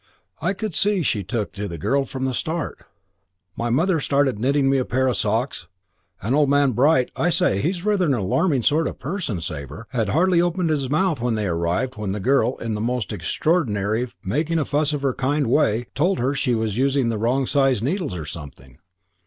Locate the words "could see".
0.53-1.03